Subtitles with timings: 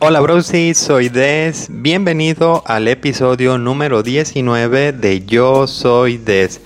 [0.00, 1.66] Hola Brosi, soy Des.
[1.72, 6.60] Bienvenido al episodio número 19 de Yo Soy Des,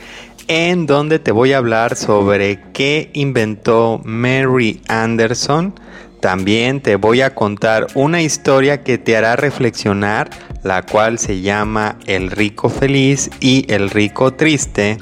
[0.48, 5.72] en donde te voy a hablar sobre qué inventó Mary Anderson.
[6.20, 10.28] También te voy a contar una historia que te hará reflexionar,
[10.62, 14.98] la cual se llama El rico feliz y el rico triste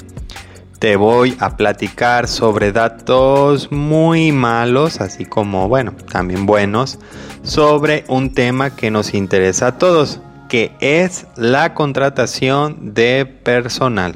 [0.81, 6.99] te voy a platicar sobre datos muy malos, así como, bueno, también buenos,
[7.43, 14.15] sobre un tema que nos interesa a todos, que es la contratación de personal.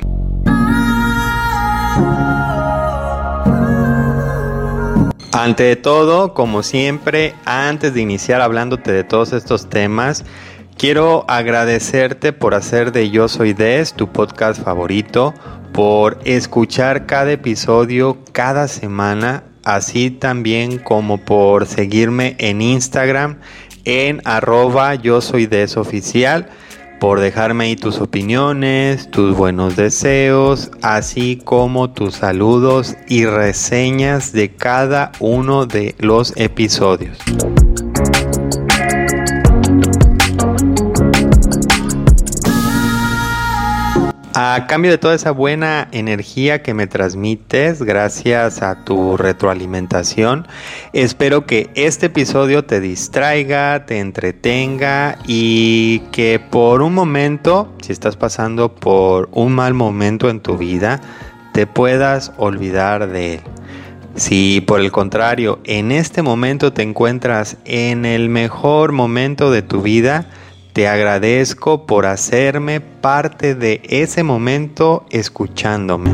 [5.34, 10.24] Ante todo, como siempre, antes de iniciar hablándote de todos estos temas,
[10.78, 15.34] quiero agradecerte por hacer de Yo Soy Des tu podcast favorito
[15.74, 23.38] por escuchar cada episodio cada semana, así también como por seguirme en Instagram
[23.84, 26.48] en arroba yo soy desoficial,
[27.00, 34.50] por dejarme ahí tus opiniones, tus buenos deseos, así como tus saludos y reseñas de
[34.50, 37.18] cada uno de los episodios.
[44.36, 50.48] A cambio de toda esa buena energía que me transmites, gracias a tu retroalimentación,
[50.92, 58.16] espero que este episodio te distraiga, te entretenga y que por un momento, si estás
[58.16, 61.00] pasando por un mal momento en tu vida,
[61.52, 63.40] te puedas olvidar de él.
[64.16, 69.80] Si por el contrario, en este momento te encuentras en el mejor momento de tu
[69.80, 70.26] vida,
[70.74, 76.10] te agradezco por hacerme parte de ese momento escuchándome.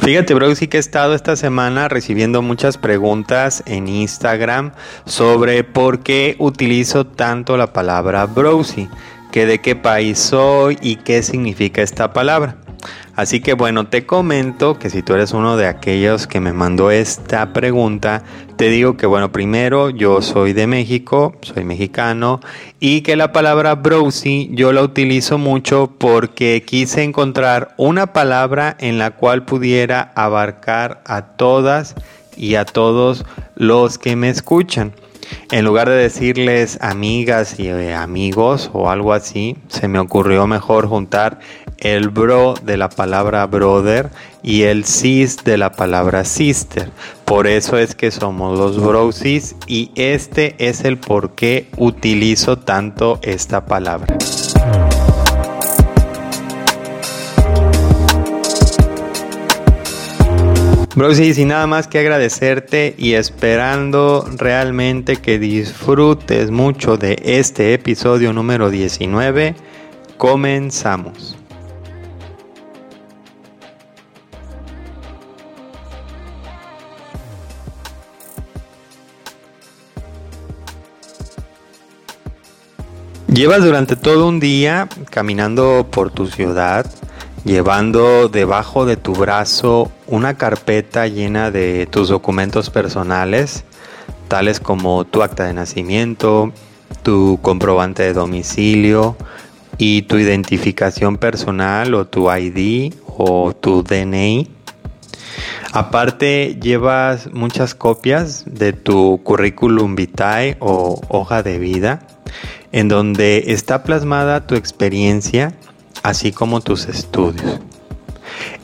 [0.00, 4.70] Fíjate, Broxy, que he estado esta semana recibiendo muchas preguntas en Instagram
[5.06, 8.88] sobre por qué utilizo tanto la palabra Browsy,
[9.32, 12.58] que de qué país soy y qué significa esta palabra.
[13.14, 16.90] Así que bueno, te comento que si tú eres uno de aquellos que me mandó
[16.90, 18.22] esta pregunta,
[18.56, 22.40] te digo que bueno, primero yo soy de México, soy mexicano
[22.78, 28.98] y que la palabra browsy yo la utilizo mucho porque quise encontrar una palabra en
[28.98, 31.94] la cual pudiera abarcar a todas
[32.36, 34.92] y a todos los que me escuchan.
[35.50, 40.86] En lugar de decirles amigas y eh, amigos o algo así, se me ocurrió mejor
[40.86, 41.40] juntar
[41.78, 44.10] el bro de la palabra brother
[44.42, 46.90] y el sis de la palabra sister.
[47.24, 53.18] Por eso es que somos los brosis y este es el por qué utilizo tanto
[53.22, 54.16] esta palabra.
[60.96, 68.32] Brosis, sin nada más que agradecerte y esperando realmente que disfrutes mucho de este episodio
[68.32, 69.54] número 19,
[70.16, 71.35] comenzamos.
[83.36, 86.86] Llevas durante todo un día caminando por tu ciudad,
[87.44, 93.64] llevando debajo de tu brazo una carpeta llena de tus documentos personales,
[94.28, 96.50] tales como tu acta de nacimiento,
[97.02, 99.18] tu comprobante de domicilio
[99.76, 104.48] y tu identificación personal o tu ID o tu DNI.
[105.74, 112.15] Aparte llevas muchas copias de tu currículum vitae o hoja de vida
[112.72, 115.54] en donde está plasmada tu experiencia,
[116.02, 117.60] así como tus estudios.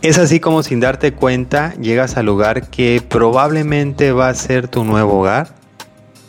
[0.02, 4.84] Es así como sin darte cuenta llegas al lugar que probablemente va a ser tu
[4.84, 5.54] nuevo hogar,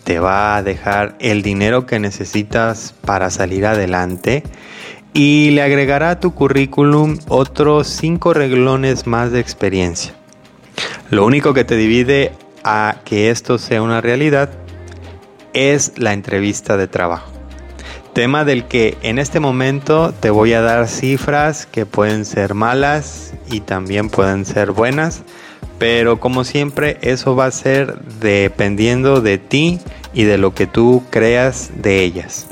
[0.04, 4.44] te va a dejar el dinero que necesitas para salir adelante
[5.14, 10.14] y le agregará a tu currículum otros cinco reglones más de experiencia.
[11.10, 12.32] Lo único que te divide
[12.64, 14.50] a que esto sea una realidad
[15.54, 17.33] es la entrevista de trabajo.
[18.14, 23.34] Tema del que en este momento te voy a dar cifras que pueden ser malas
[23.50, 25.24] y también pueden ser buenas,
[25.80, 29.80] pero como siempre eso va a ser dependiendo de ti
[30.14, 32.46] y de lo que tú creas de ellas.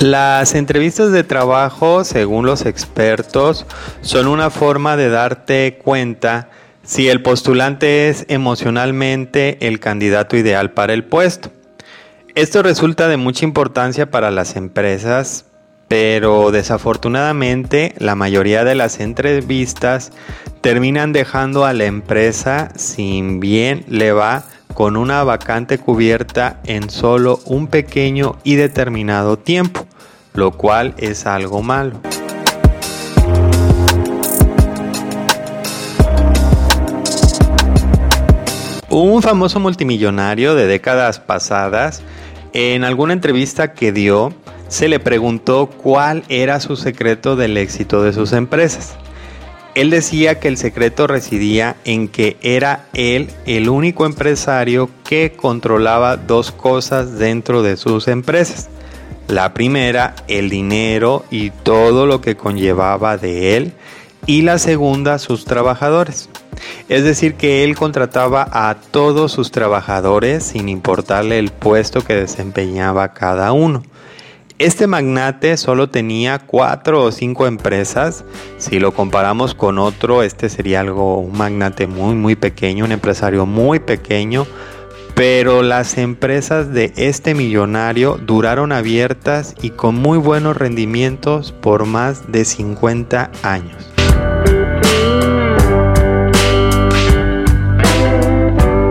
[0.00, 3.66] Las entrevistas de trabajo, según los expertos,
[4.00, 6.48] son una forma de darte cuenta
[6.90, 11.52] si el postulante es emocionalmente el candidato ideal para el puesto.
[12.34, 15.44] Esto resulta de mucha importancia para las empresas
[15.86, 20.10] pero desafortunadamente la mayoría de las entrevistas
[20.62, 24.42] terminan dejando a la empresa sin bien le va
[24.74, 29.86] con una vacante cubierta en solo un pequeño y determinado tiempo,
[30.34, 32.00] lo cual es algo malo.
[38.90, 42.02] Un famoso multimillonario de décadas pasadas,
[42.52, 44.34] en alguna entrevista que dio,
[44.66, 48.96] se le preguntó cuál era su secreto del éxito de sus empresas.
[49.76, 56.16] Él decía que el secreto residía en que era él el único empresario que controlaba
[56.16, 58.70] dos cosas dentro de sus empresas.
[59.28, 63.72] La primera, el dinero y todo lo que conllevaba de él.
[64.26, 66.28] Y la segunda, sus trabajadores.
[66.88, 73.12] Es decir, que él contrataba a todos sus trabajadores sin importarle el puesto que desempeñaba
[73.14, 73.82] cada uno.
[74.60, 78.26] Este magnate solo tenía cuatro o cinco empresas.
[78.58, 83.46] Si lo comparamos con otro, este sería algo, un magnate muy, muy pequeño, un empresario
[83.46, 84.46] muy pequeño.
[85.14, 92.30] Pero las empresas de este millonario duraron abiertas y con muy buenos rendimientos por más
[92.30, 93.89] de 50 años.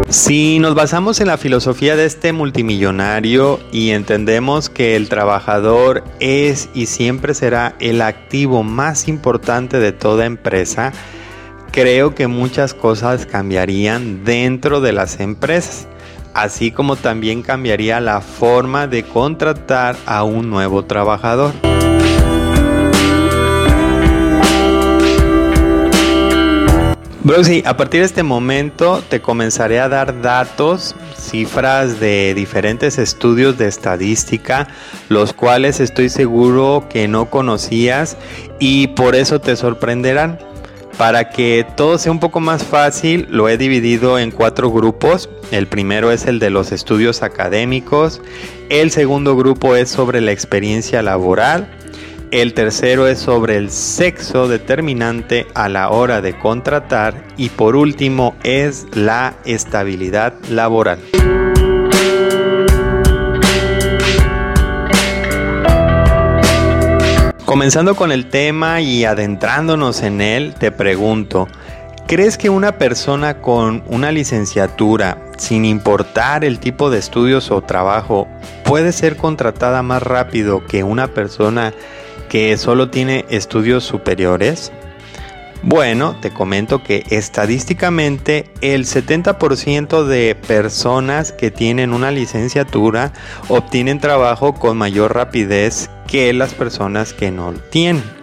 [0.10, 6.68] Si nos basamos en la filosofía de este multimillonario y entendemos que el trabajador es
[6.74, 10.94] y siempre será el activo más importante de toda empresa,
[11.72, 15.88] creo que muchas cosas cambiarían dentro de las empresas,
[16.34, 21.54] así como también cambiaría la forma de contratar a un nuevo trabajador.
[27.30, 33.56] Broxy, a partir de este momento te comenzaré a dar datos, cifras de diferentes estudios
[33.56, 34.68] de estadística,
[35.10, 38.18] los cuales estoy seguro que no conocías
[38.58, 40.40] y por eso te sorprenderán.
[40.98, 45.30] Para que todo sea un poco más fácil, lo he dividido en cuatro grupos.
[45.52, 48.24] El primero es el de los estudios académicos,
[48.70, 51.70] el segundo grupo es sobre la experiencia laboral,
[52.32, 58.36] el tercero es sobre el sexo determinante a la hora de contratar y por último
[58.44, 61.00] es la estabilidad laboral.
[67.46, 71.48] Comenzando con el tema y adentrándonos en él, te pregunto,
[72.06, 78.28] ¿crees que una persona con una licenciatura, sin importar el tipo de estudios o trabajo,
[78.66, 81.74] puede ser contratada más rápido que una persona
[82.30, 84.72] que solo tiene estudios superiores?
[85.62, 93.12] Bueno, te comento que estadísticamente el 70% de personas que tienen una licenciatura
[93.50, 98.19] obtienen trabajo con mayor rapidez que las personas que no lo tienen.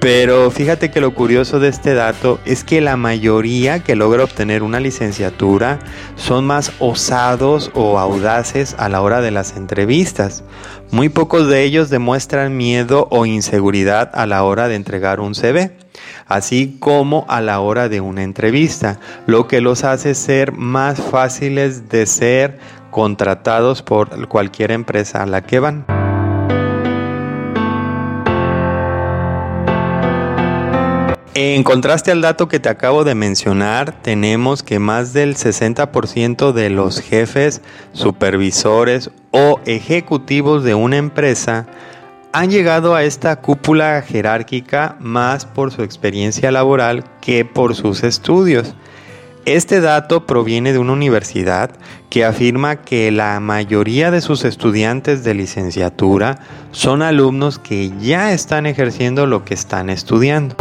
[0.00, 4.62] Pero fíjate que lo curioso de este dato es que la mayoría que logra obtener
[4.62, 5.80] una licenciatura
[6.14, 10.44] son más osados o audaces a la hora de las entrevistas.
[10.92, 15.72] Muy pocos de ellos demuestran miedo o inseguridad a la hora de entregar un CV,
[16.28, 21.88] así como a la hora de una entrevista, lo que los hace ser más fáciles
[21.88, 22.58] de ser
[22.92, 25.97] contratados por cualquier empresa a la que van.
[31.40, 36.68] En contraste al dato que te acabo de mencionar, tenemos que más del 60% de
[36.68, 37.62] los jefes,
[37.92, 41.68] supervisores o ejecutivos de una empresa
[42.32, 48.74] han llegado a esta cúpula jerárquica más por su experiencia laboral que por sus estudios.
[49.44, 51.70] Este dato proviene de una universidad
[52.10, 56.40] que afirma que la mayoría de sus estudiantes de licenciatura
[56.72, 60.56] son alumnos que ya están ejerciendo lo que están estudiando.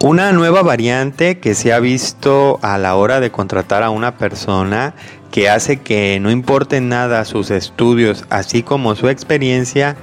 [0.00, 4.94] Una nueva variante que se ha visto a la hora de contratar a una persona
[5.32, 9.96] que hace que no importe nada sus estudios así como su experiencia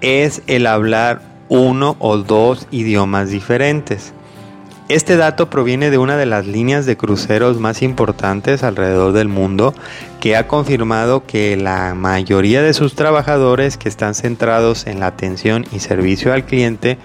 [0.00, 1.20] es el hablar
[1.50, 4.14] uno o dos idiomas diferentes.
[4.88, 9.74] Este dato proviene de una de las líneas de cruceros más importantes alrededor del mundo
[10.20, 15.66] que ha confirmado que la mayoría de sus trabajadores que están centrados en la atención
[15.70, 16.96] y servicio al cliente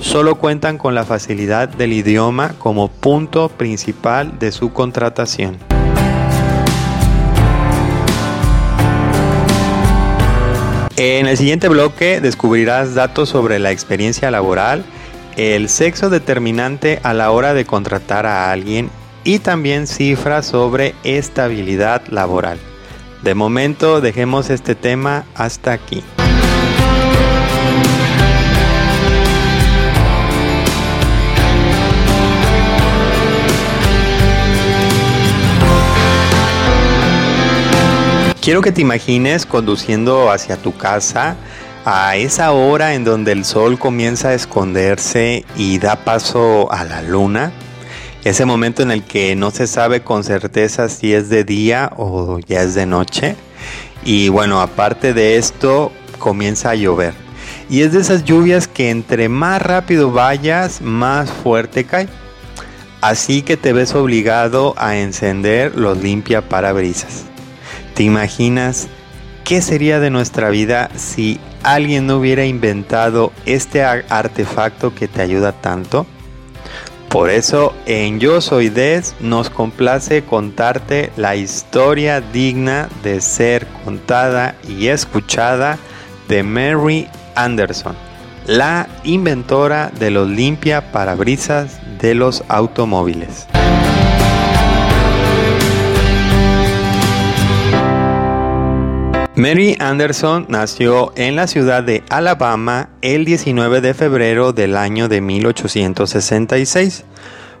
[0.00, 5.58] solo cuentan con la facilidad del idioma como punto principal de su contratación.
[10.96, 14.84] En el siguiente bloque descubrirás datos sobre la experiencia laboral,
[15.36, 18.90] el sexo determinante a la hora de contratar a alguien
[19.22, 22.58] y también cifras sobre estabilidad laboral.
[23.22, 26.02] De momento dejemos este tema hasta aquí.
[38.48, 41.36] Quiero que te imagines conduciendo hacia tu casa
[41.84, 47.02] a esa hora en donde el sol comienza a esconderse y da paso a la
[47.02, 47.52] luna.
[48.24, 52.38] Ese momento en el que no se sabe con certeza si es de día o
[52.38, 53.36] ya es de noche.
[54.02, 57.12] Y bueno, aparte de esto, comienza a llover.
[57.68, 62.08] Y es de esas lluvias que entre más rápido vayas, más fuerte cae.
[63.02, 67.28] Así que te ves obligado a encender los limpia parabrisas.
[67.98, 68.86] ¿Te imaginas
[69.42, 75.50] qué sería de nuestra vida si alguien no hubiera inventado este artefacto que te ayuda
[75.50, 76.06] tanto?
[77.08, 84.54] Por eso en Yo Soy Des nos complace contarte la historia digna de ser contada
[84.68, 85.76] y escuchada
[86.28, 87.96] de Mary Anderson,
[88.46, 93.48] la inventora de los limpia parabrisas de los automóviles.
[99.38, 105.20] Mary Anderson nació en la ciudad de Alabama el 19 de febrero del año de
[105.20, 107.04] 1866.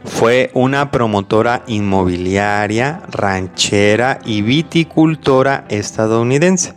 [0.04, 6.72] Fue una promotora inmobiliaria, ranchera y viticultora estadounidense.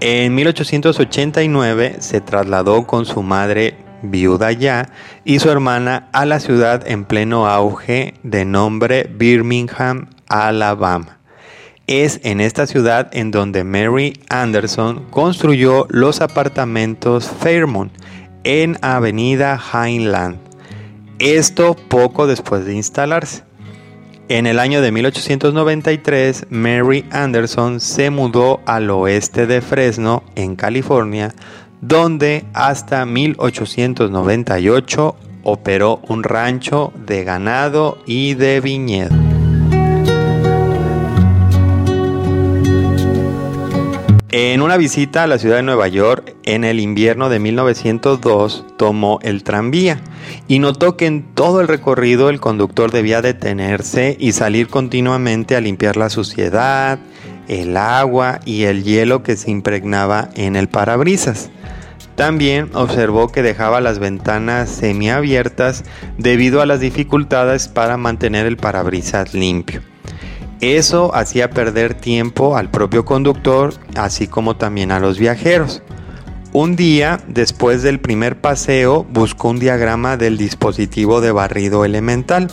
[0.00, 4.88] En 1889 se trasladó con su madre viuda ya
[5.24, 11.20] y su hermana a la ciudad en pleno auge de nombre Birmingham, Alabama.
[11.86, 17.92] Es en esta ciudad en donde Mary Anderson construyó los apartamentos Fairmont
[18.42, 20.38] en Avenida Highland.
[21.18, 23.42] Esto poco después de instalarse.
[24.30, 31.34] En el año de 1893, Mary Anderson se mudó al oeste de Fresno, en California,
[31.82, 39.33] donde hasta 1898 operó un rancho de ganado y de viñedo.
[44.36, 49.20] En una visita a la ciudad de Nueva York en el invierno de 1902 tomó
[49.22, 50.00] el tranvía
[50.48, 55.60] y notó que en todo el recorrido el conductor debía detenerse y salir continuamente a
[55.60, 56.98] limpiar la suciedad,
[57.46, 61.50] el agua y el hielo que se impregnaba en el parabrisas.
[62.16, 65.84] También observó que dejaba las ventanas semiabiertas
[66.18, 69.93] debido a las dificultades para mantener el parabrisas limpio.
[70.72, 75.82] Eso hacía perder tiempo al propio conductor, así como también a los viajeros.
[76.54, 82.48] Un día, después del primer paseo, buscó un diagrama del dispositivo de barrido elemental.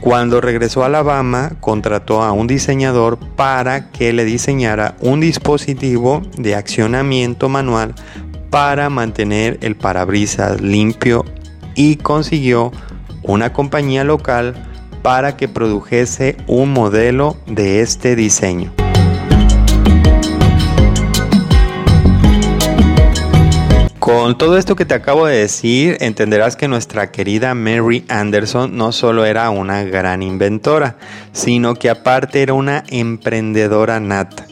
[0.00, 6.54] Cuando regresó a Alabama, contrató a un diseñador para que le diseñara un dispositivo de
[6.54, 7.96] accionamiento manual
[8.50, 11.24] para mantener el parabrisas limpio
[11.74, 12.70] y consiguió
[13.24, 14.54] una compañía local
[15.04, 18.72] para que produjese un modelo de este diseño.
[23.98, 28.92] Con todo esto que te acabo de decir, entenderás que nuestra querida Mary Anderson no
[28.92, 30.96] solo era una gran inventora,
[31.32, 34.46] sino que aparte era una emprendedora nata.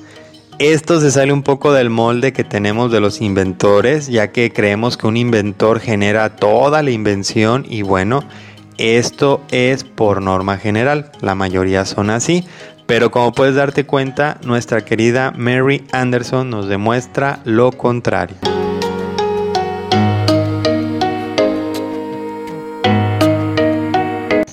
[0.59, 4.99] Esto se sale un poco del molde que tenemos de los inventores, ya que creemos
[4.99, 8.23] que un inventor genera toda la invención y bueno,
[8.79, 12.45] esto es por norma general, la mayoría son así,
[12.87, 18.37] pero como puedes darte cuenta, nuestra querida Mary Anderson nos demuestra lo contrario.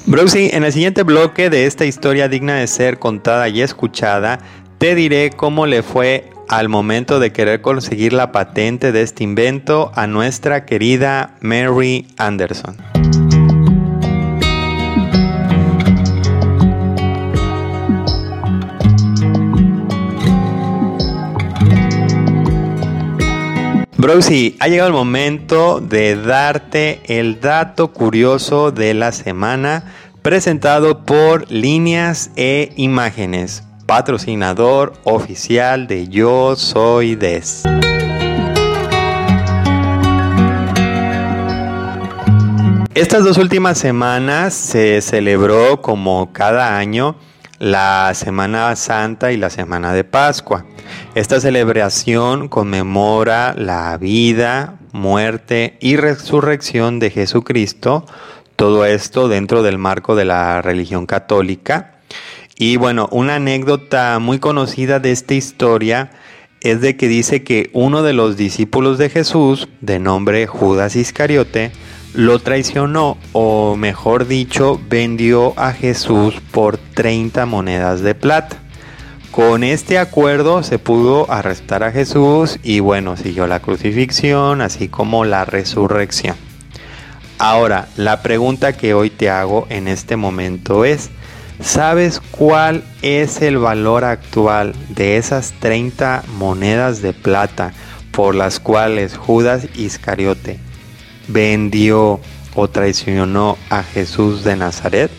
[0.06, 4.40] Brucey, en el siguiente bloque de esta historia digna de ser contada y escuchada,
[4.80, 9.92] te diré cómo le fue al momento de querer conseguir la patente de este invento
[9.94, 12.76] a nuestra querida Mary Anderson.
[24.00, 29.92] Browsy, ha llegado el momento de darte el dato curioso de la semana
[30.22, 37.64] presentado por Líneas e Imágenes, patrocinador oficial de Yo Soy Des.
[42.96, 47.18] Estas dos últimas semanas se celebró como cada año
[47.60, 50.66] la Semana Santa y la Semana de Pascua.
[51.14, 58.06] Esta celebración conmemora la vida, muerte y resurrección de Jesucristo,
[58.56, 62.00] todo esto dentro del marco de la religión católica.
[62.58, 66.12] Y bueno, una anécdota muy conocida de esta historia
[66.62, 71.72] es de que dice que uno de los discípulos de Jesús, de nombre Judas Iscariote,
[72.14, 78.58] lo traicionó o mejor dicho, vendió a Jesús por 30 monedas de plata.
[79.32, 85.24] Con este acuerdo se pudo arrestar a Jesús y bueno, siguió la crucifixión, así como
[85.24, 86.36] la resurrección.
[87.38, 91.10] Ahora, la pregunta que hoy te hago en este momento es,
[91.62, 97.72] ¿sabes cuál es el valor actual de esas 30 monedas de plata
[98.12, 100.69] por las cuales Judas Iscariote
[101.30, 102.20] vendió
[102.56, 105.10] o traicionó a Jesús de Nazaret?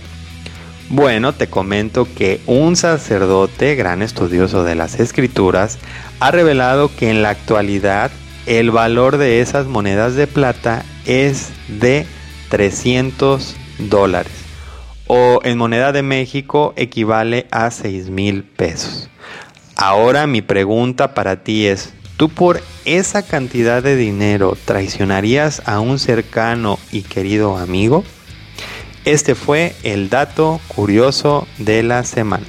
[0.91, 5.79] Bueno, te comento que un sacerdote, gran estudioso de las escrituras,
[6.19, 8.11] ha revelado que en la actualidad
[8.47, 12.07] el valor de esas monedas de plata es de
[12.51, 14.41] 300 dólares
[15.13, 19.11] o en moneda de México equivale a 6 mil pesos.
[19.75, 25.99] Ahora mi pregunta para ti es, ¿tú por esa cantidad de dinero traicionarías a un
[25.99, 28.05] cercano y querido amigo?
[29.07, 32.45] Este fue el dato curioso de la semana.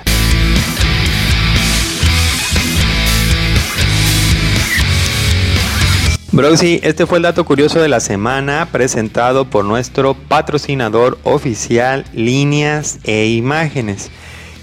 [6.34, 13.00] Broxy, este fue el dato curioso de la semana presentado por nuestro patrocinador oficial Líneas
[13.06, 14.12] e Imágenes.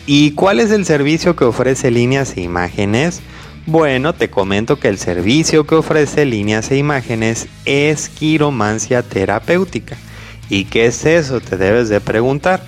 [0.05, 3.23] ¿Y cuál es el servicio que ofrece Líneas e Imágenes?
[3.71, 9.99] Bueno, te comento que el servicio que ofrece Líneas e Imágenes es quiromancia terapéutica.
[10.49, 11.43] ¿Y qué es eso?
[11.43, 12.65] Te debes de preguntar.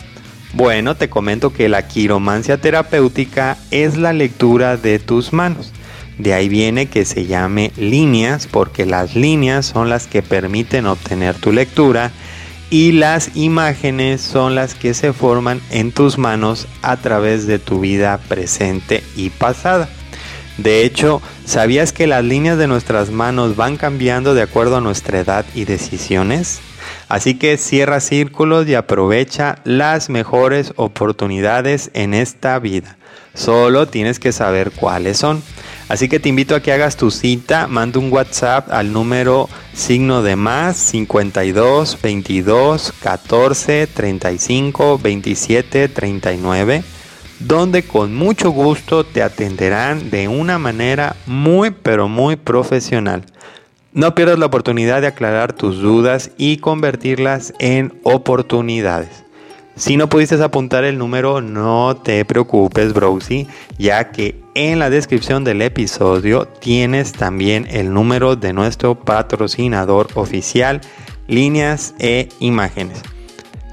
[0.53, 5.73] Bueno, te comento que la quiromancia terapéutica es la lectura de tus manos.
[6.19, 11.35] De ahí viene que se llame líneas porque las líneas son las que permiten obtener
[11.35, 12.11] tu lectura
[12.69, 17.81] y las imágenes son las que se forman en tus manos a través de tu
[17.81, 19.89] vida presente y pasada.
[20.59, 25.21] De hecho, ¿sabías que las líneas de nuestras manos van cambiando de acuerdo a nuestra
[25.21, 26.61] edad y decisiones?
[27.09, 32.97] Así que cierra círculos y aprovecha las mejores oportunidades en esta vida.
[33.35, 35.43] Solo tienes que saber cuáles son.
[35.89, 40.23] Así que te invito a que hagas tu cita, manda un WhatsApp al número signo
[40.23, 46.85] de más 52 22 14 35 27 39,
[47.41, 53.25] donde con mucho gusto te atenderán de una manera muy pero muy profesional.
[53.93, 59.25] No pierdas la oportunidad de aclarar tus dudas y convertirlas en oportunidades.
[59.75, 63.49] Si no pudiste apuntar el número, no te preocupes, Browsy,
[63.79, 70.83] ya que en la descripción del episodio tienes también el número de nuestro patrocinador oficial,
[71.29, 73.03] líneas e imágenes.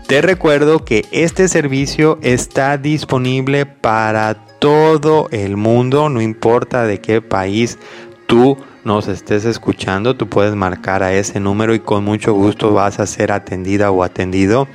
[0.08, 7.22] Te recuerdo que este servicio está disponible para todo el mundo, no importa de qué
[7.22, 7.78] país
[8.26, 13.02] tú nos estés escuchando, tú puedes marcar a ese número y con mucho gusto vas
[13.02, 14.70] a ser atendida o atendido.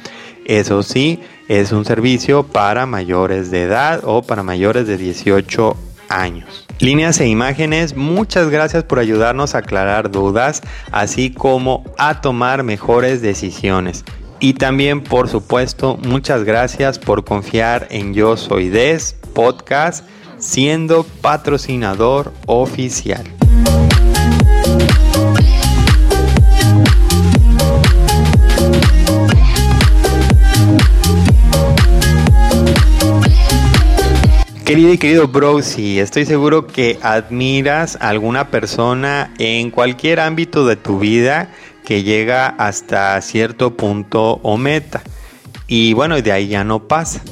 [0.44, 5.74] Eso sí, es un servicio para mayores de edad o para mayores de 18
[6.10, 6.66] años.
[6.78, 13.22] Líneas e imágenes, muchas gracias por ayudarnos a aclarar dudas, así como a tomar mejores
[13.22, 14.04] decisiones.
[14.44, 20.04] Y también, por supuesto, muchas gracias por confiar en Yo Soy Des Podcast,
[20.38, 23.22] siendo patrocinador oficial.
[34.64, 40.66] Querido y querido bro, si estoy seguro que admiras a alguna persona en cualquier ámbito
[40.66, 41.50] de tu vida
[41.84, 45.02] que llega hasta cierto punto o meta.
[45.66, 47.22] Y bueno, de ahí ya no pasa.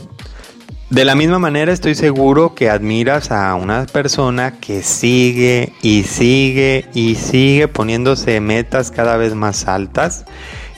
[0.91, 6.87] De la misma manera estoy seguro que admiras a una persona que sigue y sigue
[6.95, 10.25] y sigue poniéndose metas cada vez más altas.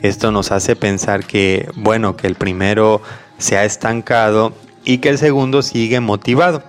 [0.03, 3.01] Esto nos hace pensar que, bueno, que el primero
[3.39, 4.53] se ha estancado
[4.85, 6.63] y que el segundo sigue motivado.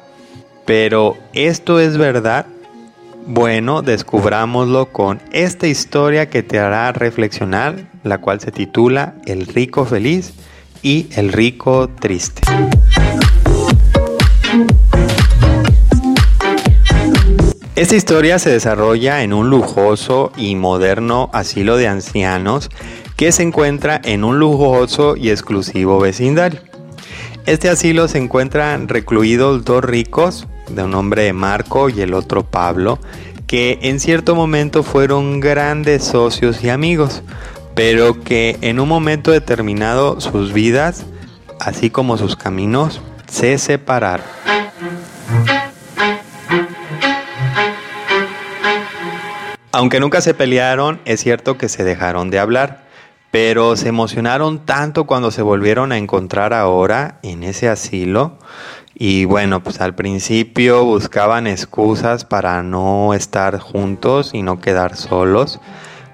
[0.65, 2.45] Pero ¿esto es verdad?
[3.25, 9.85] Bueno, descubrámoslo con esta historia que te hará reflexionar, la cual se titula El rico
[9.85, 10.33] feliz
[10.81, 12.41] y el rico triste.
[17.75, 22.69] Esta historia se desarrolla en un lujoso y moderno asilo de ancianos
[23.15, 26.59] que se encuentra en un lujoso y exclusivo vecindario.
[27.45, 32.99] Este asilo se encuentran recluidos dos ricos, de un nombre Marco y el otro Pablo,
[33.47, 37.23] que en cierto momento fueron grandes socios y amigos,
[37.75, 41.05] pero que en un momento determinado sus vidas,
[41.59, 44.25] así como sus caminos, se separaron.
[49.75, 52.83] Aunque nunca se pelearon, es cierto que se dejaron de hablar,
[53.31, 58.37] pero se emocionaron tanto cuando se volvieron a encontrar ahora en ese asilo.
[58.95, 65.59] Y bueno, pues al principio buscaban excusas para no estar juntos y no quedar solos,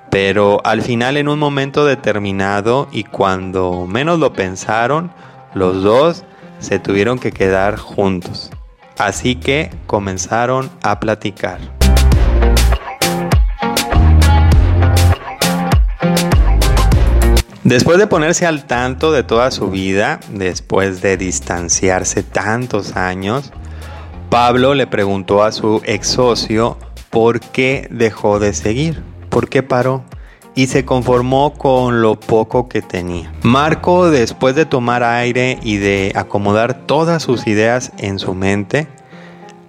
[0.10, 5.12] pero al final en un momento determinado y cuando menos lo pensaron,
[5.54, 6.24] los dos
[6.60, 8.50] se tuvieron que quedar juntos.
[8.98, 11.79] Así que comenzaron a platicar.
[17.70, 23.54] Después de ponerse al tanto de toda su vida, después de distanciarse tantos años,
[24.32, 26.80] Pablo le preguntó a su ex socio
[27.12, 30.04] por qué dejó de seguir, por qué paró
[30.56, 33.32] y se conformó con lo poco que tenía.
[33.44, 38.88] Marco, después de tomar aire y de acomodar todas sus ideas en su mente,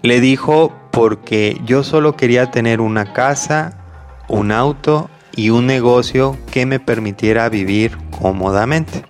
[0.01, 3.75] le dijo porque yo solo quería tener una casa,
[4.27, 9.07] un auto y un negocio que me permitiera vivir cómodamente,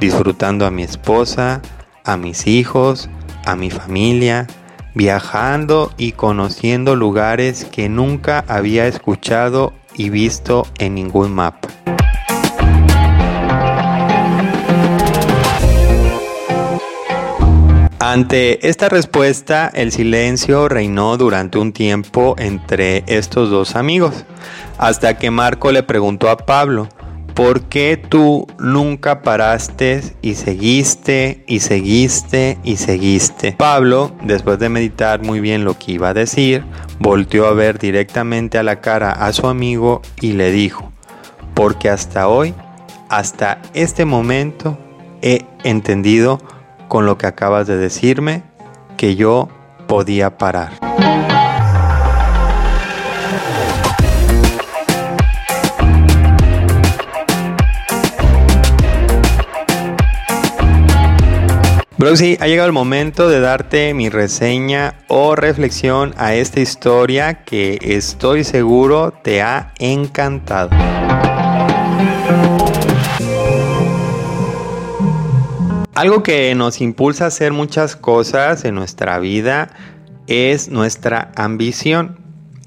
[0.00, 1.60] disfrutando a mi esposa,
[2.02, 3.10] a mis hijos,
[3.44, 4.46] a mi familia,
[4.94, 11.68] viajando y conociendo lugares que nunca había escuchado y visto en ningún mapa.
[18.16, 24.24] Ante esta respuesta, el silencio reinó durante un tiempo entre estos dos amigos,
[24.78, 26.88] hasta que Marco le preguntó a Pablo,
[27.34, 33.52] ¿por qué tú nunca paraste y seguiste y seguiste y seguiste?
[33.52, 36.64] Pablo, después de meditar muy bien lo que iba a decir,
[36.98, 40.90] volteó a ver directamente a la cara a su amigo y le dijo,
[41.52, 42.54] porque hasta hoy,
[43.10, 44.78] hasta este momento,
[45.20, 46.40] he entendido
[46.88, 48.42] con lo que acabas de decirme
[48.96, 49.48] que yo
[49.86, 50.72] podía parar.
[61.98, 67.78] Browsy, ha llegado el momento de darte mi reseña o reflexión a esta historia que
[67.80, 70.68] estoy seguro te ha encantado.
[75.96, 79.70] Algo que nos impulsa a hacer muchas cosas en nuestra vida
[80.26, 82.18] es nuestra ambición.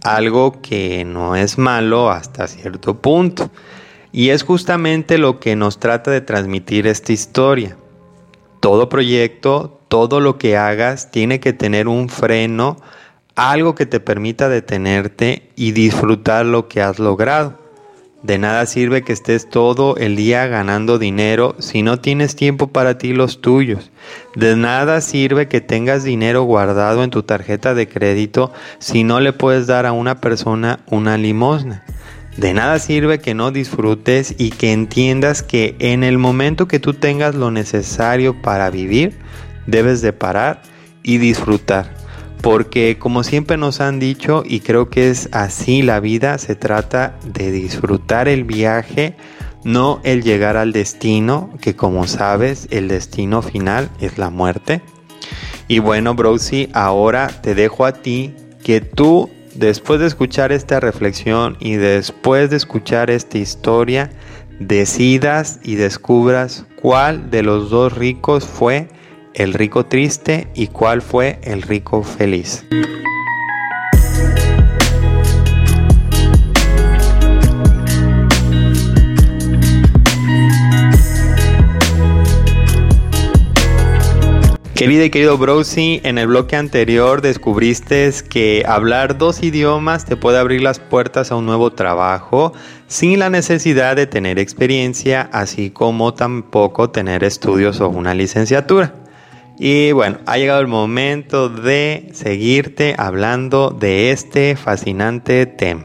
[0.04, 3.52] Algo que no es malo hasta cierto punto.
[4.12, 7.78] Y es justamente lo que nos trata de transmitir esta historia.
[8.62, 12.78] Todo proyecto, todo lo que hagas tiene que tener un freno,
[13.36, 17.60] algo que te permita detenerte y disfrutar lo que has logrado.
[18.22, 22.98] De nada sirve que estés todo el día ganando dinero si no tienes tiempo para
[22.98, 23.92] ti los tuyos.
[24.36, 29.32] De nada sirve que tengas dinero guardado en tu tarjeta de crédito si no le
[29.32, 31.86] puedes dar a una persona una limosna.
[32.36, 36.94] De nada sirve que no disfrutes y que entiendas que en el momento que tú
[36.94, 39.18] tengas lo necesario para vivir,
[39.66, 40.62] debes de parar
[41.04, 41.99] y disfrutar.
[42.42, 47.18] Porque como siempre nos han dicho, y creo que es así la vida, se trata
[47.26, 49.16] de disfrutar el viaje,
[49.64, 54.82] no el llegar al destino, que como sabes, el destino final es la muerte.
[55.68, 61.58] Y bueno, Brosy, ahora te dejo a ti que tú, después de escuchar esta reflexión
[61.60, 64.10] y después de escuchar esta historia,
[64.60, 68.88] decidas y descubras cuál de los dos ricos fue
[69.34, 72.66] el rico triste y cuál fue el rico feliz.
[84.80, 90.38] Querida y querido Browsy, en el bloque anterior descubriste que hablar dos idiomas te puede
[90.38, 92.54] abrir las puertas a un nuevo trabajo
[92.88, 99.09] sin la necesidad de tener experiencia, así como tampoco tener estudios o una licenciatura.
[99.62, 105.84] Y bueno, ha llegado el momento de seguirte hablando de este fascinante tema.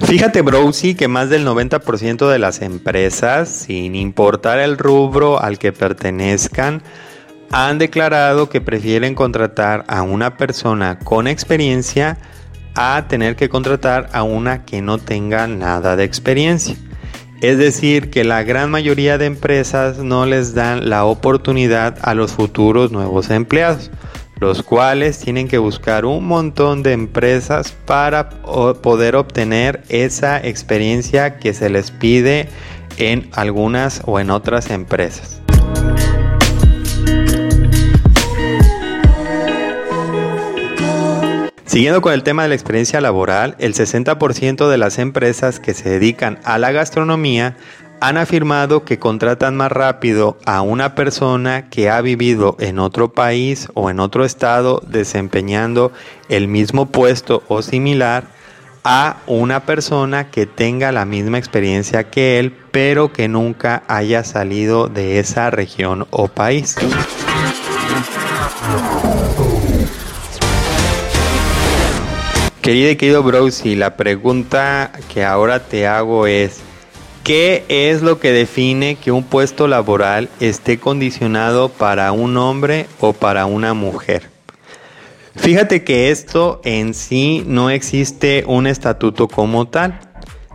[0.00, 5.72] Fíjate, Browsy, que más del 90% de las empresas, sin importar el rubro al que
[5.72, 6.82] pertenezcan,
[7.52, 12.18] han declarado que prefieren contratar a una persona con experiencia
[12.74, 16.76] a tener que contratar a una que no tenga nada de experiencia.
[17.42, 22.30] Es decir, que la gran mayoría de empresas no les dan la oportunidad a los
[22.30, 23.90] futuros nuevos empleados,
[24.38, 31.52] los cuales tienen que buscar un montón de empresas para poder obtener esa experiencia que
[31.52, 32.48] se les pide
[32.96, 35.42] en algunas o en otras empresas.
[41.72, 45.88] Siguiendo con el tema de la experiencia laboral, el 60% de las empresas que se
[45.88, 47.56] dedican a la gastronomía
[47.98, 53.68] han afirmado que contratan más rápido a una persona que ha vivido en otro país
[53.72, 55.92] o en otro estado desempeñando
[56.28, 58.24] el mismo puesto o similar
[58.84, 64.88] a una persona que tenga la misma experiencia que él, pero que nunca haya salido
[64.88, 66.76] de esa región o país.
[72.62, 76.60] Querido y querido Browsy, la pregunta que ahora te hago es,
[77.24, 83.14] ¿qué es lo que define que un puesto laboral esté condicionado para un hombre o
[83.14, 84.30] para una mujer?
[85.34, 89.98] Fíjate que esto en sí no existe un estatuto como tal.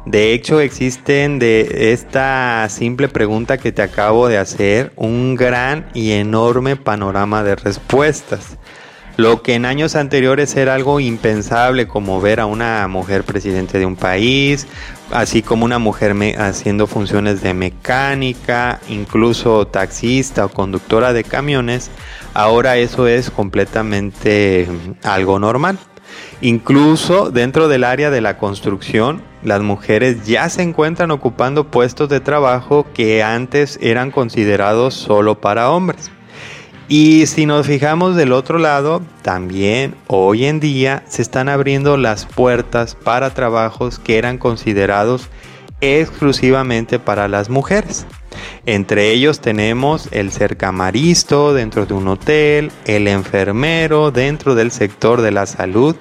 [0.05, 6.11] De hecho, existen de esta simple pregunta que te acabo de hacer un gran y
[6.11, 8.57] enorme panorama de respuestas.
[9.17, 13.85] Lo que en años anteriores era algo impensable, como ver a una mujer presidente de
[13.87, 14.67] un país,
[15.11, 21.89] así como una mujer haciendo funciones de mecánica, incluso taxista o conductora de camiones,
[22.35, 25.79] ahora eso es completamente mm, algo normal.
[26.41, 32.19] Incluso dentro del área de la construcción, las mujeres ya se encuentran ocupando puestos de
[32.19, 36.11] trabajo que antes eran considerados solo para hombres.
[36.89, 42.25] Y si nos fijamos del otro lado, también hoy en día se están abriendo las
[42.25, 45.27] puertas para trabajos que eran considerados
[45.81, 48.05] exclusivamente para las mujeres.
[48.65, 55.21] Entre ellos tenemos el ser camaristo dentro de un hotel, el enfermero dentro del sector
[55.21, 55.97] de la salud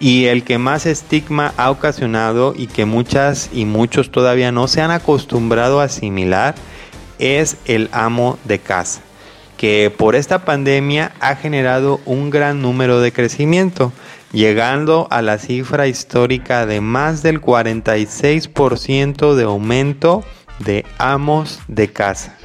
[0.00, 4.80] y el que más estigma ha ocasionado y que muchas y muchos todavía no se
[4.80, 6.56] han acostumbrado a asimilar
[7.20, 9.00] es el amo de casa
[9.56, 13.92] que por esta pandemia ha generado un gran número de crecimiento,
[14.32, 20.24] llegando a la cifra histórica de más del 46% de aumento
[20.58, 22.36] de amos de casa.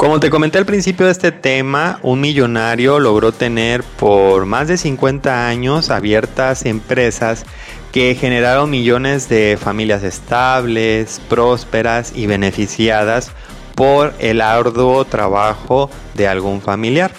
[0.00, 4.78] Como te comenté al principio de este tema, un millonario logró tener por más de
[4.78, 7.44] 50 años abiertas empresas
[7.92, 13.32] que generaron millones de familias estables, prósperas y beneficiadas
[13.74, 17.10] por el arduo trabajo de algún familiar.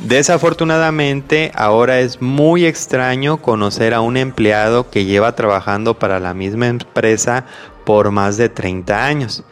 [0.00, 6.68] Desafortunadamente, ahora es muy extraño conocer a un empleado que lleva trabajando para la misma
[6.68, 7.46] empresa
[7.84, 9.44] por más de 30 años.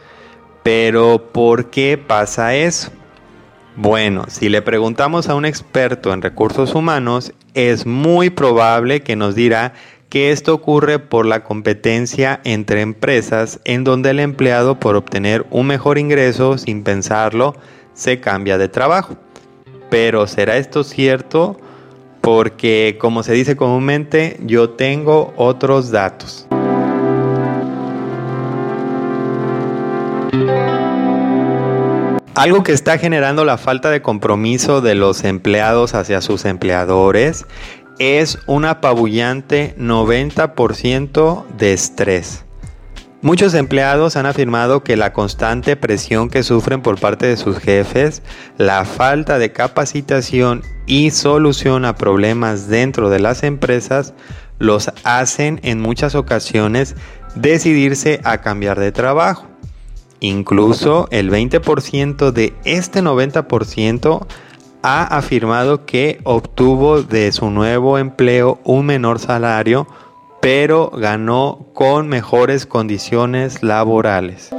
[0.63, 2.91] Pero, ¿por qué pasa eso?
[3.75, 9.35] Bueno, si le preguntamos a un experto en recursos humanos, es muy probable que nos
[9.35, 9.73] dirá
[10.09, 15.67] que esto ocurre por la competencia entre empresas en donde el empleado por obtener un
[15.67, 17.55] mejor ingreso sin pensarlo
[17.93, 19.17] se cambia de trabajo.
[19.89, 21.59] Pero ¿será esto cierto?
[22.21, 26.47] Porque como se dice comúnmente, yo tengo otros datos.
[32.37, 37.47] Algo que está generando la falta de compromiso de los empleados hacia sus empleadores
[37.99, 42.43] es un apabullante 90% de estrés.
[43.21, 48.21] Muchos empleados han afirmado que la constante presión que sufren por parte de sus jefes,
[48.57, 54.13] la falta de capacitación y solución a problemas dentro de las empresas
[54.59, 56.95] los hacen en muchas ocasiones
[57.35, 59.47] decidirse a cambiar de trabajo.
[60.19, 64.27] Incluso el 20% de este 90%
[64.89, 69.85] ha afirmado que obtuvo de su nuevo empleo un menor salario,
[70.41, 74.49] pero ganó con mejores condiciones laborales.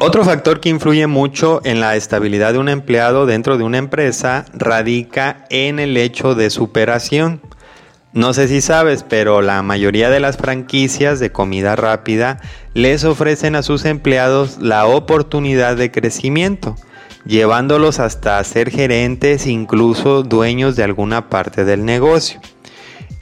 [0.00, 4.46] Otro factor que influye mucho en la estabilidad de un empleado dentro de una empresa
[4.52, 7.40] radica en el hecho de superación.
[8.14, 12.40] No sé si sabes, pero la mayoría de las franquicias de comida rápida
[12.72, 16.76] les ofrecen a sus empleados la oportunidad de crecimiento,
[17.26, 22.40] llevándolos hasta ser gerentes, incluso dueños de alguna parte del negocio.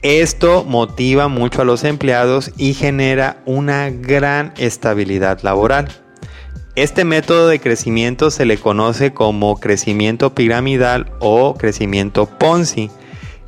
[0.03, 5.87] Esto motiva mucho a los empleados y genera una gran estabilidad laboral.
[6.75, 12.91] Este método de crecimiento se le conoce como crecimiento piramidal o crecimiento Ponzi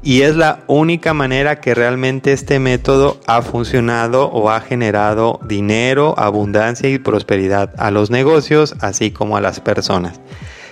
[0.05, 6.13] y es la única manera que realmente este método ha funcionado o ha generado dinero,
[6.19, 10.21] abundancia y prosperidad a los negocios, así como a las personas.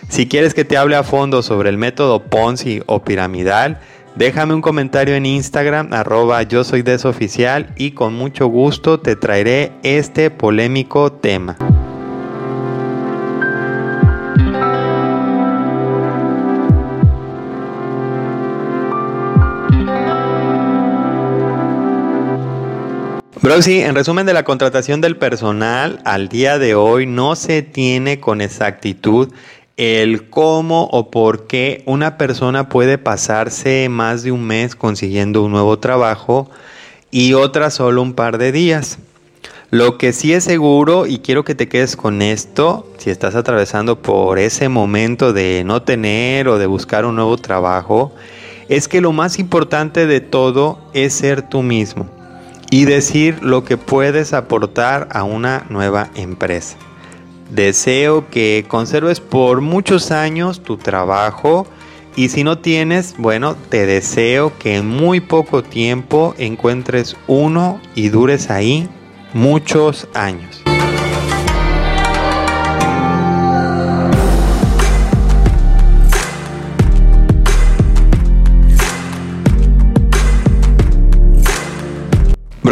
[0.07, 3.79] Si quieres que te hable a fondo sobre el método Ponzi o piramidal,
[4.15, 9.71] déjame un comentario en Instagram arroba yo soy desoficial y con mucho gusto te traeré
[9.81, 11.57] este polémico tema.
[23.61, 28.19] Sí, en resumen de la contratación del personal, al día de hoy no se tiene
[28.19, 29.31] con exactitud
[29.77, 35.51] el cómo o por qué una persona puede pasarse más de un mes consiguiendo un
[35.51, 36.49] nuevo trabajo
[37.11, 38.97] y otra solo un par de días.
[39.69, 44.01] Lo que sí es seguro, y quiero que te quedes con esto, si estás atravesando
[44.01, 48.13] por ese momento de no tener o de buscar un nuevo trabajo,
[48.69, 52.22] es que lo más importante de todo es ser tú mismo
[52.73, 56.75] y decir lo que puedes aportar a una nueva empresa.
[57.51, 61.67] Deseo que conserves por muchos años tu trabajo
[62.15, 68.09] y si no tienes, bueno, te deseo que en muy poco tiempo encuentres uno y
[68.09, 68.89] dures ahí
[69.35, 70.62] muchos años.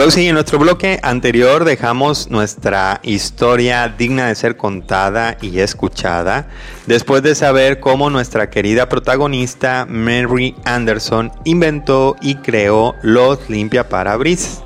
[0.10, 6.48] En nuestro bloque anterior dejamos nuestra historia digna de ser contada y escuchada,
[6.88, 14.64] después de saber cómo nuestra querida protagonista Mary Anderson inventó y creó los limpia parabrisas.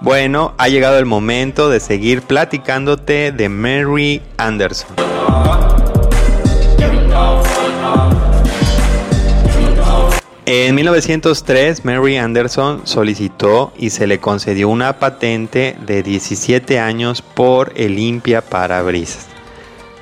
[0.00, 4.96] Bueno, ha llegado el momento de seguir platicándote de Mary Anderson.
[10.44, 17.72] En 1903, Mary Anderson solicitó y se le concedió una patente de 17 años por
[17.76, 19.28] el limpia parabrisas.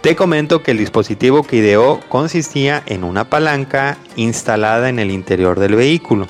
[0.01, 5.61] Te comento que el dispositivo que ideó consistía en una palanca instalada en el interior
[5.61, 6.27] del vehículo.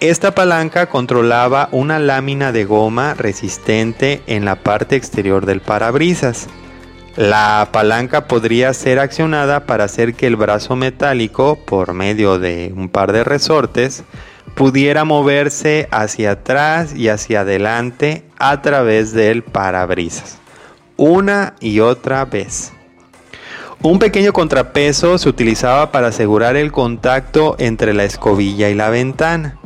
[0.00, 6.48] Esta palanca controlaba una lámina de goma resistente en la parte exterior del parabrisas.
[7.16, 12.88] La palanca podría ser accionada para hacer que el brazo metálico, por medio de un
[12.88, 14.02] par de resortes,
[14.56, 20.38] pudiera moverse hacia atrás y hacia adelante a través del parabrisas,
[20.96, 22.72] una y otra vez.
[23.80, 29.58] Un pequeño contrapeso se utilizaba para asegurar el contacto entre la escobilla y la ventana.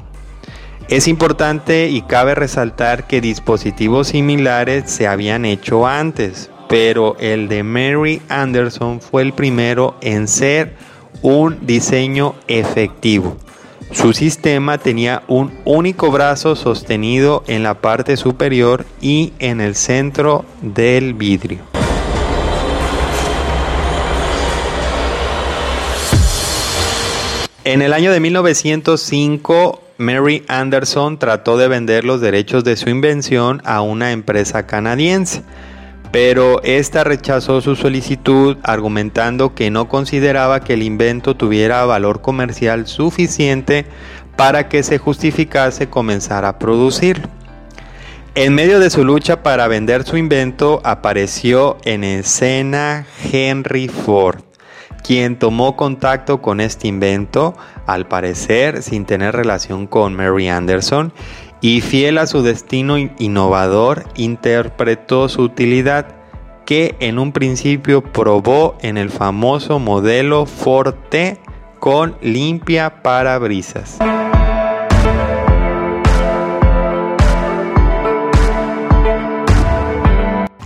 [0.89, 7.63] Es importante y cabe resaltar que dispositivos similares se habían hecho antes, pero el de
[7.63, 10.77] Mary Anderson fue el primero en ser
[11.23, 13.37] un diseño efectivo.
[13.93, 20.45] Su sistema tenía un único brazo sostenido en la parte superior y en el centro
[20.61, 21.61] del vidrio.
[27.65, 33.61] En el año de 1905, Mary Anderson trató de vender los derechos de su invención
[33.65, 35.43] a una empresa canadiense
[36.11, 42.87] pero esta rechazó su solicitud argumentando que no consideraba que el invento tuviera valor comercial
[42.87, 43.85] suficiente
[44.37, 47.29] para que se justificase comenzar a producirlo.
[48.35, 54.43] En medio de su lucha para vender su invento apareció en escena Henry Ford,
[55.03, 61.13] quien tomó contacto con este invento, al parecer sin tener relación con Mary Anderson,
[61.61, 66.15] y fiel a su destino innovador, interpretó su utilidad
[66.65, 71.39] que en un principio probó en el famoso modelo Forte
[71.79, 73.99] con limpia parabrisas.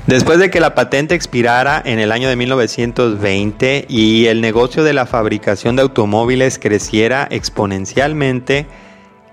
[0.06, 4.92] Después de que la patente expirara en el año de 1920 y el negocio de
[4.92, 8.66] la fabricación de automóviles creciera exponencialmente,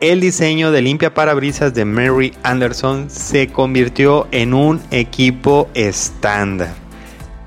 [0.01, 6.73] el diseño de limpia parabrisas de Mary Anderson se convirtió en un equipo estándar.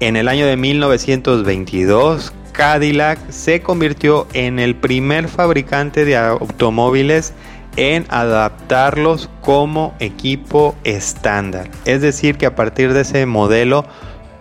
[0.01, 7.33] En el año de 1922, Cadillac se convirtió en el primer fabricante de automóviles
[7.77, 11.71] en adaptarlos como equipo estándar.
[11.87, 13.87] Es decir, que a partir de ese modelo,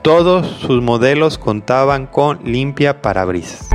[0.02, 3.70] todos sus modelos contaban con limpia parabrisas.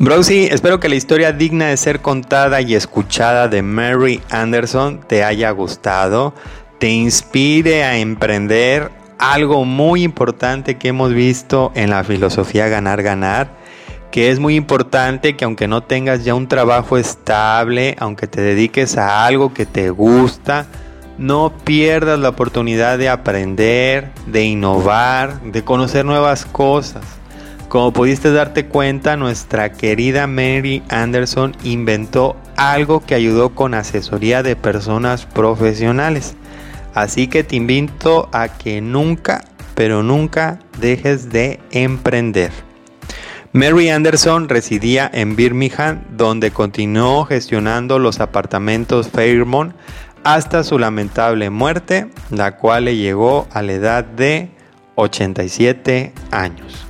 [0.00, 5.22] Browsy, espero que la historia digna de ser contada y escuchada de Mary Anderson te
[5.22, 6.34] haya gustado,
[6.80, 13.52] te inspire a emprender algo muy importante que hemos visto en la filosofía ganar-ganar,
[14.10, 18.98] que es muy importante que aunque no tengas ya un trabajo estable, aunque te dediques
[18.98, 20.66] a algo que te gusta,
[21.18, 27.04] no pierdas la oportunidad de aprender, de innovar, de conocer nuevas cosas.
[27.74, 34.54] Como pudiste darte cuenta, nuestra querida Mary Anderson inventó algo que ayudó con asesoría de
[34.54, 36.36] personas profesionales.
[36.94, 39.44] Así que te invito a que nunca,
[39.74, 42.52] pero nunca dejes de emprender.
[43.52, 49.74] Mary Anderson residía en Birmingham, donde continuó gestionando los apartamentos Fairmont
[50.22, 54.50] hasta su lamentable muerte, la cual le llegó a la edad de
[54.94, 56.83] 87 años.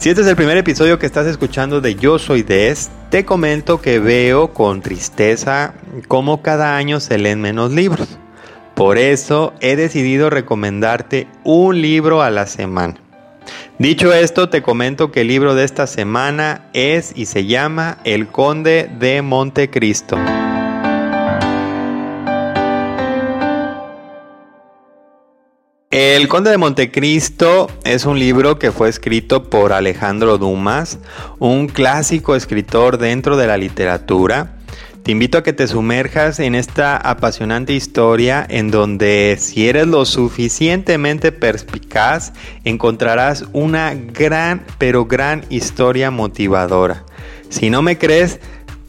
[0.00, 3.82] Si este es el primer episodio que estás escuchando de Yo Soy Des, te comento
[3.82, 5.74] que veo con tristeza
[6.08, 8.08] cómo cada año se leen menos libros.
[8.74, 12.94] Por eso he decidido recomendarte un libro a la semana.
[13.78, 18.28] Dicho esto, te comento que el libro de esta semana es y se llama El
[18.28, 20.16] Conde de Montecristo.
[26.02, 30.98] El Conde de Montecristo es un libro que fue escrito por Alejandro Dumas,
[31.38, 34.56] un clásico escritor dentro de la literatura.
[35.02, 40.06] Te invito a que te sumerjas en esta apasionante historia en donde si eres lo
[40.06, 42.32] suficientemente perspicaz
[42.64, 47.04] encontrarás una gran pero gran historia motivadora.
[47.50, 48.40] Si no me crees,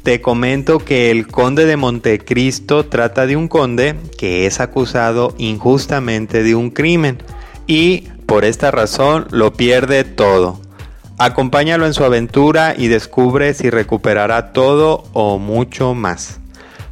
[0.04, 6.44] te comento que el conde de Montecristo trata de un conde que es acusado injustamente
[6.44, 7.20] de un crimen
[7.68, 10.60] y por esta razón lo pierde todo.
[11.18, 16.40] Acompáñalo en su aventura y descubre si recuperará todo o mucho más.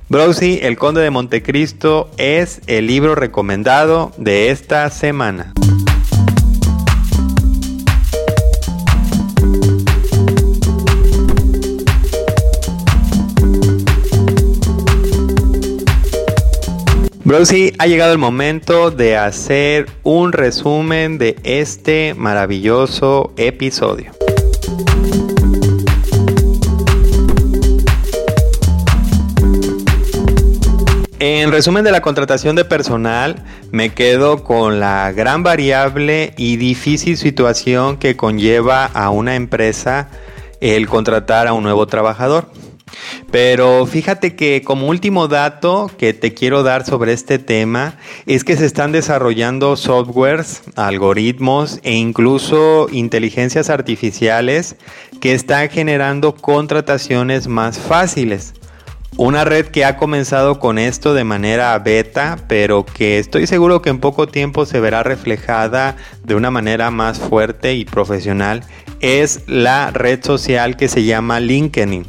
[0.10, 5.54] Browsy, El Conde de Montecristo es el libro recomendado de esta semana.
[17.30, 24.14] Brosy, ha llegado el momento de hacer un resumen de este maravilloso episodio.
[31.20, 37.16] En resumen de la contratación de personal, me quedo con la gran variable y difícil
[37.16, 40.10] situación que conlleva a una empresa
[40.62, 42.50] el contratar a un nuevo trabajador.
[43.32, 48.58] Pero fíjate que como último dato que te quiero dar sobre este tema es que
[48.58, 54.76] se están desarrollando softwares, algoritmos e incluso inteligencias artificiales
[55.22, 58.54] que están generando contrataciones más fáciles.
[59.18, 63.90] Una red que ha comenzado con esto de manera beta, pero que estoy seguro que
[63.90, 68.64] en poco tiempo se verá reflejada de una manera más fuerte y profesional,
[69.02, 72.06] es la red social que se llama LinkedIn.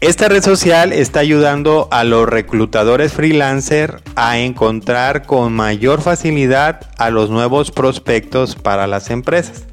[0.00, 7.10] Esta red social está ayudando a los reclutadores freelancer a encontrar con mayor facilidad a
[7.10, 9.64] los nuevos prospectos para las empresas.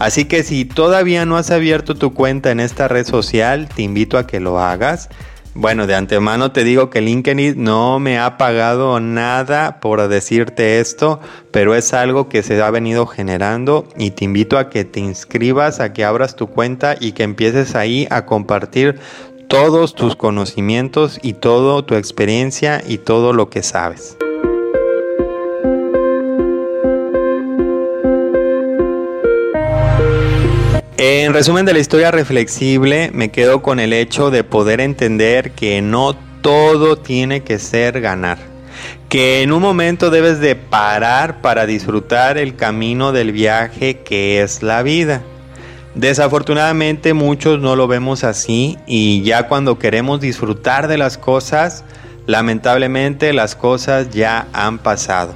[0.00, 4.18] Así que si todavía no has abierto tu cuenta en esta red social, te invito
[4.18, 5.08] a que lo hagas.
[5.54, 11.20] Bueno, de antemano te digo que LinkedIn no me ha pagado nada por decirte esto,
[11.50, 15.78] pero es algo que se ha venido generando y te invito a que te inscribas,
[15.78, 18.98] a que abras tu cuenta y que empieces ahí a compartir
[19.48, 24.16] todos tus conocimientos y toda tu experiencia y todo lo que sabes.
[30.96, 35.82] En resumen de la historia reflexible, me quedo con el hecho de poder entender que
[35.82, 38.38] no todo tiene que ser ganar.
[39.08, 44.62] Que en un momento debes de parar para disfrutar el camino del viaje que es
[44.62, 45.22] la vida
[45.94, 51.84] Desafortunadamente muchos no lo vemos así y ya cuando queremos disfrutar de las cosas,
[52.26, 55.34] lamentablemente las cosas ya han pasado.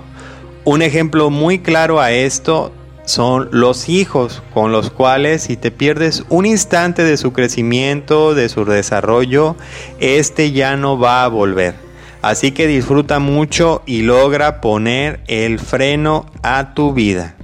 [0.65, 2.73] Un ejemplo muy claro a esto
[3.05, 8.49] son los hijos con los cuales si te pierdes un instante de su crecimiento, de
[8.49, 9.57] su desarrollo,
[10.01, 11.75] este ya no va a volver.
[12.23, 17.37] Así que disfruta mucho y logra poner el freno a tu vida.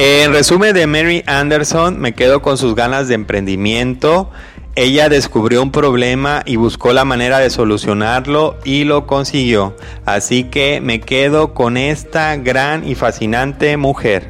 [0.00, 4.30] En resumen de Mary Anderson, me quedo con sus ganas de emprendimiento.
[4.76, 9.74] Ella descubrió un problema y buscó la manera de solucionarlo y lo consiguió.
[10.04, 14.28] Así que me quedo con esta gran y fascinante mujer.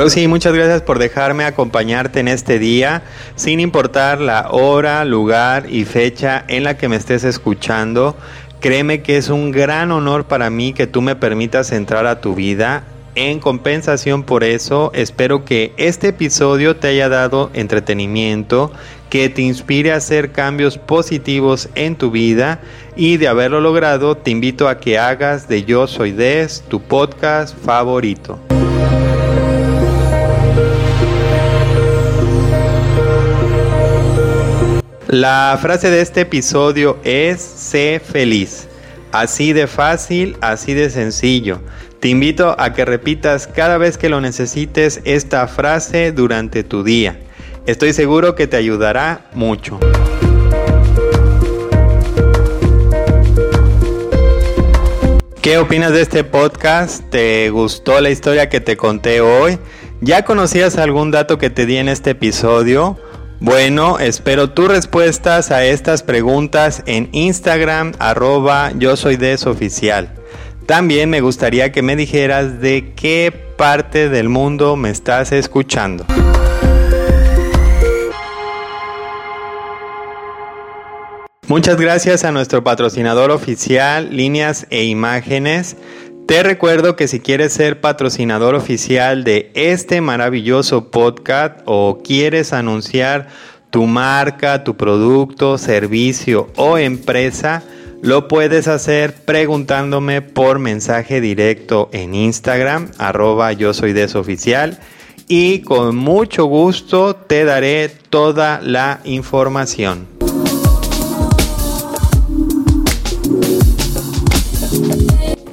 [0.00, 3.02] Brosi, muchas gracias por dejarme acompañarte en este día,
[3.36, 8.16] sin importar la hora, lugar y fecha en la que me estés escuchando.
[8.60, 12.34] Créeme que es un gran honor para mí que tú me permitas entrar a tu
[12.34, 12.84] vida.
[13.14, 18.72] En compensación por eso, espero que este episodio te haya dado entretenimiento,
[19.10, 22.62] que te inspire a hacer cambios positivos en tu vida
[22.96, 27.54] y de haberlo logrado te invito a que hagas de Yo Soy Des tu podcast
[27.54, 28.40] favorito.
[35.12, 38.68] La frase de este episodio es sé feliz.
[39.10, 41.60] Así de fácil, así de sencillo.
[41.98, 47.18] Te invito a que repitas cada vez que lo necesites esta frase durante tu día.
[47.66, 49.80] Estoy seguro que te ayudará mucho.
[55.42, 57.02] ¿Qué opinas de este podcast?
[57.10, 59.58] ¿Te gustó la historia que te conté hoy?
[60.00, 62.96] ¿Ya conocías algún dato que te di en este episodio?
[63.42, 69.16] Bueno, espero tus respuestas a estas preguntas en Instagram arroba yo soy
[69.46, 70.12] oficial.
[70.66, 76.04] También me gustaría que me dijeras de qué parte del mundo me estás escuchando.
[81.48, 85.76] Muchas gracias a nuestro patrocinador oficial, Líneas e Imágenes.
[86.30, 93.26] Te recuerdo que si quieres ser patrocinador oficial de este maravilloso podcast o quieres anunciar
[93.70, 97.64] tu marca, tu producto, servicio o empresa,
[98.00, 104.78] lo puedes hacer preguntándome por mensaje directo en Instagram, arroba yo soy desoficial
[105.26, 110.19] y con mucho gusto te daré toda la información.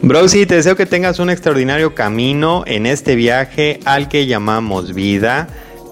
[0.07, 5.49] Browsy, te deseo que tengas un extraordinario camino en este viaje al que llamamos vida.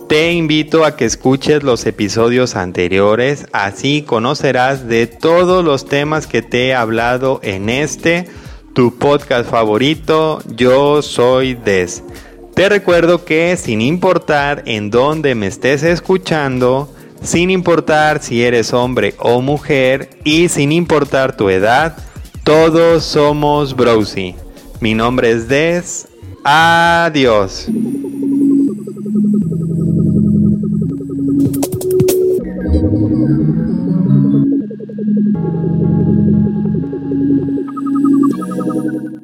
[0.07, 6.41] Te invito a que escuches los episodios anteriores, así conocerás de todos los temas que
[6.41, 8.29] te he hablado en este,
[8.73, 12.01] tu podcast favorito, Yo Soy Des.
[12.53, 16.89] Te recuerdo que sin importar en dónde me estés escuchando,
[17.21, 21.97] sin importar si eres hombre o mujer y sin importar tu edad,
[22.45, 24.35] todos somos Browsy.
[24.79, 26.07] Mi nombre es Des.
[26.43, 27.67] Adiós.